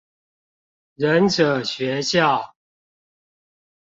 [0.95, 2.55] 忍者學校